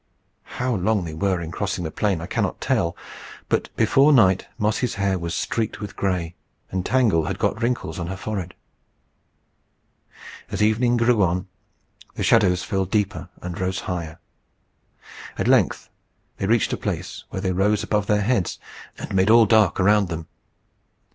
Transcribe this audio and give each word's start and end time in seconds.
How 0.57 0.73
long 0.73 1.05
they 1.05 1.13
were 1.13 1.39
in 1.39 1.51
crossing 1.51 1.83
this 1.83 1.93
plain 1.95 2.21
I 2.21 2.25
cannot 2.25 2.59
tell; 2.59 2.97
but 3.49 3.69
before 3.75 4.11
night 4.11 4.47
Mossy's 4.57 4.95
hair 4.95 5.19
was 5.19 5.35
streaked 5.35 5.79
with 5.79 5.95
gray, 5.95 6.33
and 6.71 6.83
Tangle 6.83 7.25
had 7.25 7.37
got 7.37 7.61
wrinkles 7.61 7.99
on 7.99 8.07
her 8.07 8.17
forehead. 8.17 8.55
As 10.49 10.63
evening 10.63 10.97
grew 10.97 11.21
on, 11.21 11.47
the 12.15 12.23
shadows 12.23 12.63
fell 12.63 12.85
deeper 12.85 13.29
and 13.43 13.59
rose 13.59 13.81
higher. 13.81 14.17
At 15.37 15.47
length 15.47 15.87
they 16.37 16.47
reached 16.47 16.73
a 16.73 16.77
place 16.77 17.23
where 17.29 17.41
they 17.43 17.51
rose 17.51 17.83
above 17.83 18.07
their 18.07 18.21
heads, 18.23 18.57
and 18.97 19.13
made 19.13 19.29
all 19.29 19.45
dark 19.45 19.79
around 19.79 20.07
them. 20.09 20.27